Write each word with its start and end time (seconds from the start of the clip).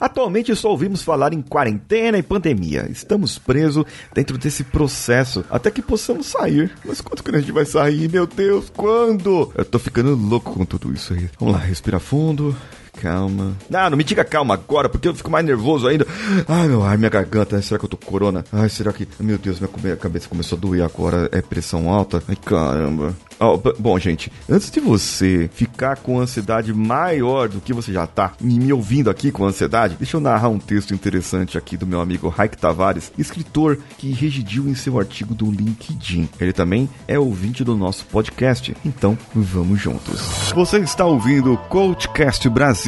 Atualmente 0.00 0.54
só 0.54 0.70
ouvimos 0.70 1.02
falar 1.02 1.32
em 1.32 1.42
quarentena 1.42 2.18
e 2.18 2.22
pandemia. 2.22 2.86
Estamos 2.90 3.38
presos 3.38 3.84
dentro 4.14 4.38
desse 4.38 4.64
processo 4.64 5.44
até 5.50 5.70
que 5.70 5.82
possamos 5.82 6.26
sair. 6.26 6.72
Mas 6.84 7.00
quando 7.00 7.22
que 7.22 7.34
a 7.34 7.40
gente 7.40 7.52
vai 7.52 7.64
sair, 7.64 8.10
meu 8.10 8.26
Deus? 8.26 8.70
Quando? 8.76 9.52
Eu 9.54 9.64
tô 9.64 9.78
ficando 9.78 10.14
louco 10.14 10.52
com 10.52 10.64
tudo 10.64 10.92
isso 10.92 11.12
aí. 11.12 11.28
Vamos 11.38 11.54
lá, 11.54 11.60
respira 11.60 11.98
fundo. 11.98 12.56
Calma. 13.00 13.56
Ah, 13.72 13.88
não 13.88 13.96
me 13.96 14.04
diga 14.04 14.24
calma 14.24 14.54
agora, 14.54 14.88
porque 14.88 15.08
eu 15.08 15.14
fico 15.14 15.30
mais 15.30 15.44
nervoso 15.44 15.86
ainda. 15.86 16.06
Ai, 16.48 16.66
meu 16.68 16.82
ar, 16.82 16.98
minha 16.98 17.10
garganta. 17.10 17.60
Será 17.62 17.78
que 17.78 17.84
eu 17.84 17.88
tô 17.88 17.96
corona? 17.96 18.44
Ai, 18.52 18.68
será 18.68 18.92
que. 18.92 19.06
Meu 19.20 19.38
Deus, 19.38 19.60
minha 19.60 19.96
cabeça 19.96 20.28
começou 20.28 20.56
a 20.58 20.60
doer 20.60 20.84
agora. 20.84 21.28
É 21.32 21.40
pressão 21.40 21.88
alta? 21.88 22.22
Ai, 22.28 22.36
caramba. 22.36 23.14
Oh, 23.40 23.56
bom, 23.78 23.96
gente, 24.00 24.32
antes 24.50 24.68
de 24.68 24.80
você 24.80 25.48
ficar 25.54 25.98
com 25.98 26.18
ansiedade 26.18 26.74
maior 26.74 27.48
do 27.48 27.60
que 27.60 27.72
você 27.72 27.92
já 27.92 28.04
tá, 28.04 28.32
e 28.40 28.58
me 28.58 28.72
ouvindo 28.72 29.08
aqui 29.08 29.30
com 29.30 29.44
ansiedade, 29.44 29.94
deixa 29.96 30.16
eu 30.16 30.20
narrar 30.20 30.48
um 30.48 30.58
texto 30.58 30.92
interessante 30.92 31.56
aqui 31.56 31.76
do 31.76 31.86
meu 31.86 32.00
amigo 32.00 32.28
Raik 32.28 32.58
Tavares, 32.58 33.12
escritor 33.16 33.78
que 33.96 34.10
residiu 34.10 34.68
em 34.68 34.74
seu 34.74 34.98
artigo 34.98 35.36
do 35.36 35.52
LinkedIn. 35.52 36.28
Ele 36.40 36.52
também 36.52 36.90
é 37.06 37.16
ouvinte 37.16 37.62
do 37.62 37.76
nosso 37.76 38.06
podcast, 38.06 38.76
então 38.84 39.16
vamos 39.32 39.80
juntos. 39.80 40.20
Você 40.52 40.78
está 40.78 41.04
ouvindo 41.04 41.52
o 41.52 41.56
Coachcast 41.56 42.48
Brasil 42.48 42.87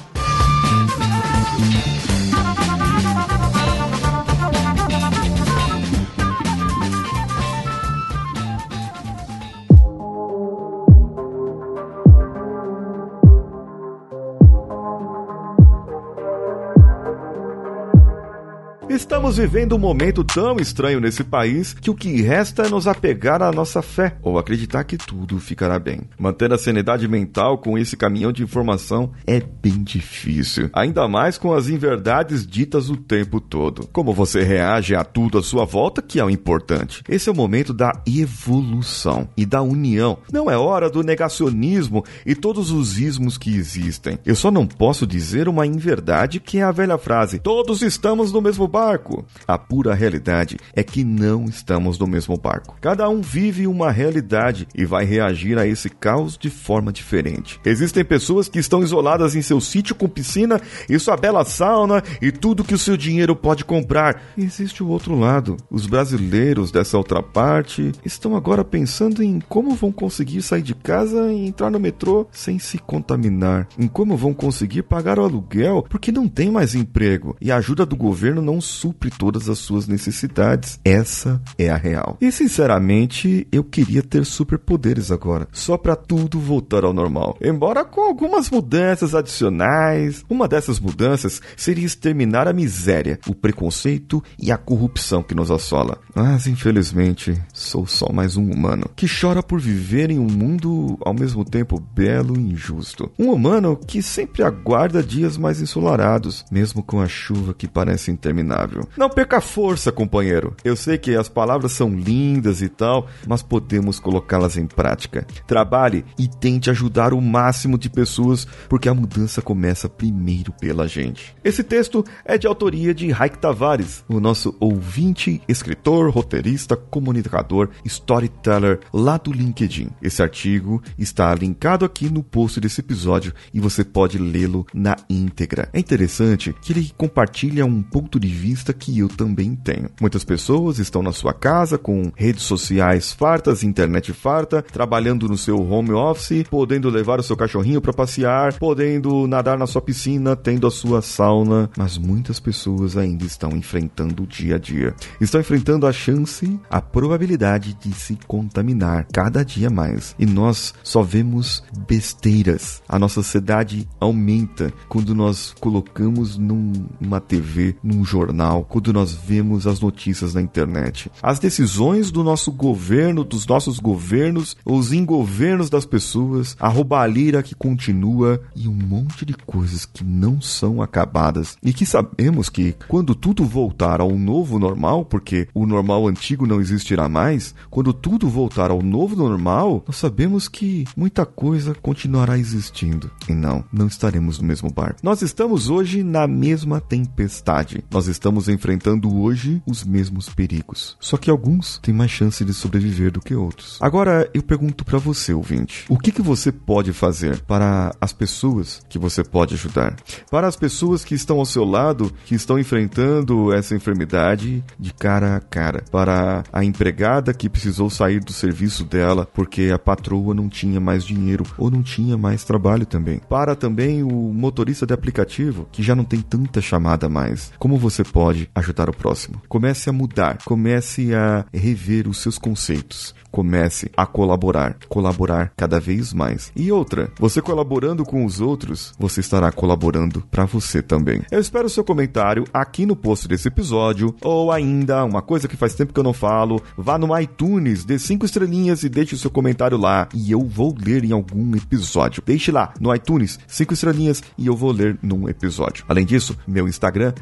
Estamos 18.93 19.37
vivendo 19.37 19.73
um 19.73 19.79
momento 19.79 20.21
tão 20.21 20.57
estranho 20.57 20.99
nesse 20.99 21.23
país 21.23 21.73
que 21.73 21.89
o 21.89 21.95
que 21.95 22.21
resta 22.21 22.63
é 22.63 22.69
nos 22.69 22.87
apegar 22.87 23.41
à 23.41 23.49
nossa 23.49 23.81
fé 23.81 24.17
ou 24.21 24.37
acreditar 24.37 24.83
que 24.83 24.97
tudo 24.97 25.39
ficará 25.39 25.79
bem. 25.79 26.01
Manter 26.19 26.51
a 26.51 26.57
sanidade 26.57 27.07
mental 27.07 27.57
com 27.57 27.77
esse 27.77 27.95
caminhão 27.95 28.33
de 28.33 28.43
informação 28.43 29.13
é 29.25 29.39
bem 29.39 29.81
difícil, 29.81 30.69
ainda 30.73 31.07
mais 31.07 31.37
com 31.37 31.53
as 31.53 31.69
inverdades 31.69 32.45
ditas 32.45 32.89
o 32.89 32.97
tempo 32.97 33.39
todo. 33.39 33.87
Como 33.93 34.13
você 34.13 34.43
reage 34.43 34.93
a 34.93 35.05
tudo 35.05 35.37
à 35.37 35.41
sua 35.41 35.63
volta 35.63 36.01
que 36.01 36.19
é 36.19 36.25
o 36.25 36.29
importante. 36.29 37.01
Esse 37.07 37.29
é 37.29 37.31
o 37.31 37.35
momento 37.35 37.73
da 37.73 37.93
evolução 38.05 39.29
e 39.37 39.45
da 39.45 39.61
união. 39.61 40.17
Não 40.29 40.51
é 40.51 40.57
hora 40.57 40.89
do 40.89 41.01
negacionismo 41.01 42.03
e 42.25 42.35
todos 42.35 42.71
os 42.71 42.99
ismos 42.99 43.37
que 43.37 43.55
existem. 43.55 44.19
Eu 44.25 44.35
só 44.35 44.51
não 44.51 44.67
posso 44.67 45.07
dizer 45.07 45.47
uma 45.47 45.65
inverdade 45.65 46.41
que 46.41 46.57
é 46.57 46.63
a 46.63 46.73
velha 46.73 46.97
frase: 46.97 47.39
todos 47.39 47.81
estamos 47.81 48.33
no 48.33 48.41
mesmo 48.41 48.67
barco 48.67 48.80
barco. 48.81 49.23
A 49.47 49.59
pura 49.59 49.93
realidade 49.93 50.57
é 50.73 50.81
que 50.81 51.03
não 51.03 51.45
estamos 51.45 51.99
no 51.99 52.07
mesmo 52.07 52.35
barco. 52.35 52.75
Cada 52.81 53.07
um 53.07 53.21
vive 53.21 53.67
uma 53.67 53.91
realidade 53.91 54.67
e 54.73 54.85
vai 54.85 55.05
reagir 55.05 55.59
a 55.59 55.67
esse 55.67 55.87
caos 55.87 56.35
de 56.35 56.49
forma 56.49 56.91
diferente. 56.91 57.59
Existem 57.63 58.03
pessoas 58.03 58.49
que 58.49 58.57
estão 58.57 58.81
isoladas 58.81 59.35
em 59.35 59.41
seu 59.43 59.61
sítio 59.61 59.93
com 59.93 60.09
piscina 60.09 60.59
e 60.89 60.97
sua 60.97 61.15
bela 61.15 61.45
sauna 61.45 62.01
e 62.19 62.31
tudo 62.31 62.63
que 62.63 62.73
o 62.73 62.77
seu 62.77 62.97
dinheiro 62.97 63.35
pode 63.35 63.63
comprar. 63.63 64.19
E 64.35 64.43
existe 64.43 64.81
o 64.81 64.87
outro 64.87 65.15
lado. 65.15 65.57
Os 65.69 65.85
brasileiros 65.85 66.71
dessa 66.71 66.97
outra 66.97 67.21
parte 67.21 67.91
estão 68.03 68.35
agora 68.35 68.63
pensando 68.63 69.21
em 69.21 69.39
como 69.39 69.75
vão 69.75 69.91
conseguir 69.91 70.41
sair 70.41 70.63
de 70.63 70.73
casa 70.73 71.31
e 71.31 71.45
entrar 71.45 71.69
no 71.69 71.79
metrô 71.79 72.25
sem 72.31 72.57
se 72.57 72.79
contaminar, 72.79 73.67
em 73.77 73.87
como 73.87 74.17
vão 74.17 74.33
conseguir 74.33 74.81
pagar 74.81 75.19
o 75.19 75.23
aluguel 75.23 75.85
porque 75.87 76.11
não 76.11 76.27
tem 76.27 76.49
mais 76.49 76.73
emprego 76.73 77.35
e 77.39 77.51
a 77.51 77.57
ajuda 77.57 77.85
do 77.85 77.95
governo 77.95 78.41
não 78.41 78.59
supre 78.71 79.11
todas 79.11 79.49
as 79.49 79.59
suas 79.59 79.87
necessidades. 79.87 80.79
Essa 80.83 81.41
é 81.57 81.69
a 81.69 81.77
real. 81.77 82.17
E 82.21 82.31
sinceramente, 82.31 83.47
eu 83.51 83.63
queria 83.63 84.01
ter 84.01 84.25
superpoderes 84.25 85.11
agora, 85.11 85.47
só 85.51 85.77
para 85.77 85.95
tudo 85.95 86.39
voltar 86.39 86.83
ao 86.83 86.93
normal. 86.93 87.37
Embora 87.41 87.83
com 87.83 88.01
algumas 88.01 88.49
mudanças 88.49 89.13
adicionais. 89.13 90.23
Uma 90.29 90.47
dessas 90.47 90.79
mudanças 90.79 91.41
seria 91.55 91.85
exterminar 91.85 92.47
a 92.47 92.53
miséria, 92.53 93.19
o 93.27 93.35
preconceito 93.35 94.23
e 94.39 94.51
a 94.51 94.57
corrupção 94.57 95.21
que 95.21 95.35
nos 95.35 95.51
assola. 95.51 95.97
Mas 96.15 96.47
infelizmente, 96.47 97.39
sou 97.53 97.85
só 97.85 98.11
mais 98.11 98.37
um 98.37 98.49
humano 98.51 98.89
que 98.95 99.07
chora 99.07 99.43
por 99.43 99.59
viver 99.59 100.09
em 100.11 100.19
um 100.19 100.27
mundo 100.27 100.97
ao 101.01 101.13
mesmo 101.13 101.43
tempo 101.43 101.79
belo 101.79 102.37
e 102.37 102.51
injusto. 102.51 103.11
Um 103.17 103.31
humano 103.31 103.75
que 103.75 104.01
sempre 104.01 104.43
aguarda 104.43 105.03
dias 105.03 105.37
mais 105.37 105.61
ensolarados, 105.61 106.45
mesmo 106.51 106.83
com 106.83 107.01
a 107.01 107.07
chuva 107.07 107.53
que 107.53 107.67
parece 107.67 108.11
interminável. 108.11 108.60
Não 108.97 109.09
perca 109.09 109.41
força, 109.41 109.91
companheiro. 109.91 110.55
Eu 110.63 110.75
sei 110.75 110.97
que 110.97 111.15
as 111.15 111.29
palavras 111.29 111.71
são 111.71 111.89
lindas 111.93 112.61
e 112.61 112.69
tal, 112.69 113.07
mas 113.27 113.41
podemos 113.41 113.99
colocá-las 113.99 114.57
em 114.57 114.65
prática. 114.65 115.25
Trabalhe 115.47 116.05
e 116.17 116.27
tente 116.27 116.69
ajudar 116.69 117.13
o 117.13 117.21
máximo 117.21 117.77
de 117.77 117.89
pessoas, 117.89 118.47
porque 118.69 118.89
a 118.89 118.93
mudança 118.93 119.41
começa 119.41 119.89
primeiro 119.89 120.51
pela 120.53 120.87
gente. 120.87 121.35
Esse 121.43 121.63
texto 121.63 122.03
é 122.25 122.37
de 122.37 122.47
autoria 122.47 122.93
de 122.93 123.11
Raik 123.11 123.37
Tavares, 123.37 124.03
o 124.07 124.19
nosso 124.19 124.55
ouvinte, 124.59 125.41
escritor, 125.47 126.09
roteirista, 126.11 126.75
comunicador, 126.75 127.69
storyteller 127.85 128.79
lá 128.93 129.17
do 129.17 129.31
LinkedIn. 129.31 129.89
Esse 130.01 130.21
artigo 130.21 130.81
está 130.97 131.33
linkado 131.33 131.85
aqui 131.85 132.09
no 132.09 132.23
post 132.23 132.59
desse 132.59 132.81
episódio 132.81 133.33
e 133.53 133.59
você 133.59 133.83
pode 133.83 134.17
lê-lo 134.17 134.65
na 134.73 134.95
íntegra. 135.09 135.69
É 135.73 135.79
interessante 135.79 136.53
que 136.61 136.73
ele 136.73 136.91
compartilha 136.97 137.65
um 137.65 137.81
ponto 137.81 138.19
de 138.19 138.27
vista 138.27 138.50
vista 138.51 138.73
que 138.73 138.99
eu 138.99 139.07
também 139.07 139.55
tenho. 139.55 139.89
Muitas 139.99 140.25
pessoas 140.25 140.77
estão 140.77 141.01
na 141.01 141.13
sua 141.13 141.33
casa 141.33 141.77
com 141.77 142.11
redes 142.17 142.43
sociais 142.43 143.13
fartas, 143.13 143.63
internet 143.63 144.11
farta, 144.11 144.61
trabalhando 144.61 145.29
no 145.29 145.37
seu 145.37 145.57
home 145.57 145.91
office, 145.91 146.43
podendo 146.49 146.89
levar 146.89 147.19
o 147.19 147.23
seu 147.23 147.37
cachorrinho 147.37 147.79
para 147.79 147.93
passear, 147.93 148.53
podendo 148.59 149.25
nadar 149.25 149.57
na 149.57 149.65
sua 149.65 149.81
piscina, 149.81 150.35
tendo 150.35 150.67
a 150.67 150.71
sua 150.71 151.01
sauna, 151.01 151.69
mas 151.77 151.97
muitas 151.97 152.41
pessoas 152.41 152.97
ainda 152.97 153.23
estão 153.23 153.51
enfrentando 153.55 154.23
o 154.23 154.27
dia 154.27 154.55
a 154.55 154.59
dia. 154.59 154.93
Estão 155.21 155.39
enfrentando 155.39 155.87
a 155.87 155.93
chance, 155.93 156.59
a 156.69 156.81
probabilidade 156.81 157.73
de 157.81 157.93
se 157.93 158.17
contaminar 158.27 159.07
cada 159.13 159.45
dia 159.45 159.69
mais. 159.69 160.13
E 160.19 160.25
nós 160.25 160.73
só 160.83 161.01
vemos 161.01 161.63
besteiras. 161.87 162.83
A 162.87 162.99
nossa 162.99 163.23
sociedade 163.23 163.87
aumenta 163.97 164.73
quando 164.89 165.15
nós 165.15 165.55
colocamos 165.59 166.37
numa 166.37 167.21
TV, 167.21 167.75
num 167.81 168.03
jornal 168.03 168.40
jornal, 168.41 168.65
quando 168.67 168.91
nós 168.91 169.13
vemos 169.13 169.67
as 169.67 169.79
notícias 169.79 170.33
na 170.33 170.41
internet. 170.41 171.11
As 171.21 171.39
decisões 171.39 172.11
do 172.11 172.23
nosso 172.23 172.51
governo, 172.51 173.23
dos 173.23 173.45
nossos 173.45 173.79
governos, 173.79 174.57
os 174.65 174.91
ingovernos 174.91 175.69
das 175.69 175.85
pessoas, 175.85 176.55
a 176.59 176.67
roubalheira 176.67 177.43
que 177.43 177.55
continua 177.55 178.41
e 178.55 178.67
um 178.67 178.73
monte 178.73 179.25
de 179.25 179.33
coisas 179.33 179.85
que 179.85 180.03
não 180.03 180.41
são 180.41 180.81
acabadas 180.81 181.57
e 181.63 181.71
que 181.71 181.85
sabemos 181.85 182.49
que 182.49 182.75
quando 182.87 183.13
tudo 183.13 183.45
voltar 183.45 184.01
ao 184.01 184.11
novo 184.11 184.57
normal, 184.57 185.05
porque 185.05 185.47
o 185.53 185.65
normal 185.65 186.07
antigo 186.07 186.47
não 186.47 186.59
existirá 186.59 187.07
mais, 187.07 187.53
quando 187.69 187.93
tudo 187.93 188.27
voltar 188.27 188.71
ao 188.71 188.81
novo 188.81 189.15
normal, 189.15 189.83
nós 189.85 189.97
sabemos 189.97 190.47
que 190.47 190.85
muita 190.97 191.25
coisa 191.25 191.75
continuará 191.81 192.37
existindo. 192.37 193.11
E 193.29 193.33
não, 193.33 193.63
não 193.71 193.87
estaremos 193.87 194.39
no 194.39 194.47
mesmo 194.47 194.71
barco. 194.71 194.99
Nós 195.03 195.21
estamos 195.21 195.69
hoje 195.69 196.03
na 196.03 196.27
mesma 196.27 196.81
tempestade. 196.81 197.83
Nós 197.91 198.07
estamos 198.07 198.30
estamos 198.31 198.47
enfrentando 198.47 199.13
hoje 199.13 199.61
os 199.67 199.83
mesmos 199.83 200.29
perigos. 200.29 200.95
Só 201.01 201.17
que 201.17 201.29
alguns 201.29 201.77
têm 201.79 201.93
mais 201.93 202.09
chance 202.09 202.45
de 202.45 202.53
sobreviver 202.53 203.11
do 203.11 203.19
que 203.19 203.35
outros. 203.35 203.77
Agora 203.81 204.29
eu 204.33 204.41
pergunto 204.41 204.85
para 204.85 204.97
você, 204.97 205.33
ouvinte, 205.33 205.83
o 205.89 205.97
que, 205.97 206.13
que 206.13 206.21
você 206.21 206.49
pode 206.49 206.93
fazer 206.93 207.41
para 207.41 207.93
as 207.99 208.13
pessoas 208.13 208.81
que 208.87 208.97
você 208.97 209.21
pode 209.21 209.55
ajudar? 209.55 209.97
Para 210.29 210.47
as 210.47 210.55
pessoas 210.55 211.03
que 211.03 211.13
estão 211.13 211.39
ao 211.39 211.45
seu 211.45 211.65
lado, 211.65 212.09
que 212.25 212.33
estão 212.33 212.57
enfrentando 212.57 213.51
essa 213.51 213.75
enfermidade 213.75 214.63
de 214.79 214.93
cara 214.93 215.35
a 215.35 215.41
cara. 215.41 215.83
Para 215.91 216.43
a 216.53 216.63
empregada 216.63 217.33
que 217.33 217.49
precisou 217.49 217.89
sair 217.89 218.21
do 218.21 218.31
serviço 218.31 218.85
dela 218.85 219.27
porque 219.33 219.71
a 219.73 219.79
patroa 219.79 220.33
não 220.33 220.47
tinha 220.47 220.79
mais 220.79 221.03
dinheiro 221.03 221.43
ou 221.57 221.69
não 221.69 221.83
tinha 221.83 222.17
mais 222.17 222.45
trabalho 222.45 222.85
também. 222.85 223.19
Para 223.27 223.57
também 223.57 224.03
o 224.03 224.09
motorista 224.33 224.85
de 224.85 224.93
aplicativo 224.93 225.67
que 225.69 225.83
já 225.83 225.93
não 225.93 226.05
tem 226.05 226.21
tanta 226.21 226.61
chamada 226.61 227.09
mais. 227.09 227.51
Como 227.59 227.77
você 227.77 228.05
pode 228.11 228.49
ajudar 228.53 228.89
o 228.89 228.95
próximo. 228.95 229.41
Comece 229.47 229.89
a 229.89 229.93
mudar, 229.93 230.37
comece 230.43 231.13
a 231.13 231.45
rever 231.53 232.07
os 232.07 232.17
seus 232.17 232.37
conceitos. 232.37 233.15
Comece 233.31 233.89
a 233.95 234.05
colaborar, 234.05 234.75
colaborar 234.89 235.53
cada 235.55 235.79
vez 235.79 236.13
mais. 236.13 236.51
E 236.53 236.69
outra, 236.69 237.09
você 237.17 237.41
colaborando 237.41 238.03
com 238.03 238.25
os 238.25 238.41
outros, 238.41 238.93
você 238.99 239.21
estará 239.21 239.49
colaborando 239.53 240.21
para 240.29 240.43
você 240.43 240.81
também. 240.81 241.21
Eu 241.31 241.39
espero 241.39 241.67
o 241.67 241.69
seu 241.69 241.83
comentário 241.83 242.43
aqui 242.53 242.85
no 242.85 242.95
post 242.95 243.29
desse 243.29 243.47
episódio, 243.47 244.13
ou 244.21 244.51
ainda, 244.51 245.05
uma 245.05 245.21
coisa 245.21 245.47
que 245.47 245.55
faz 245.55 245.73
tempo 245.73 245.93
que 245.93 245.99
eu 245.99 246.03
não 246.03 246.11
falo, 246.11 246.61
vá 246.77 246.97
no 246.97 247.17
iTunes, 247.17 247.85
dê 247.85 247.97
cinco 247.97 248.25
estrelinhas 248.25 248.83
e 248.83 248.89
deixe 248.89 249.15
o 249.15 249.17
seu 249.17 249.31
comentário 249.31 249.77
lá, 249.77 250.09
e 250.13 250.29
eu 250.29 250.45
vou 250.45 250.75
ler 250.77 251.05
em 251.05 251.13
algum 251.13 251.55
episódio. 251.55 252.21
Deixe 252.25 252.51
lá 252.51 252.73
no 252.81 252.93
iTunes, 252.93 253.39
cinco 253.47 253.73
estrelinhas, 253.73 254.21
e 254.37 254.47
eu 254.47 254.57
vou 254.57 254.71
ler 254.71 254.99
num 255.01 255.29
episódio. 255.29 255.85
Além 255.87 256.05
disso, 256.05 256.37
meu 256.45 256.67
Instagram, 256.67 257.13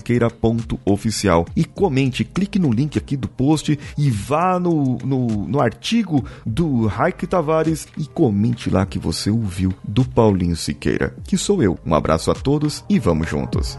paulinhosiqueira.oficial. 0.00 1.46
E 1.56 1.64
comente, 1.64 2.24
clique 2.24 2.58
no 2.58 2.72
link 2.72 2.96
aqui 2.96 3.16
do 3.16 3.28
post 3.28 3.78
e 3.98 4.10
vá 4.10 4.58
no, 4.60 4.98
no 5.04 5.16
no, 5.16 5.46
no 5.46 5.60
artigo 5.60 6.24
do 6.44 6.86
Raik 6.86 7.26
Tavares 7.26 7.88
e 7.96 8.04
comente 8.06 8.68
lá 8.68 8.84
que 8.84 8.98
você 8.98 9.30
ouviu 9.30 9.72
do 9.82 10.04
Paulinho 10.04 10.56
Siqueira, 10.56 11.14
que 11.24 11.38
sou 11.38 11.62
eu. 11.62 11.78
Um 11.84 11.94
abraço 11.94 12.30
a 12.30 12.34
todos 12.34 12.84
e 12.88 12.98
vamos 12.98 13.28
juntos. 13.28 13.78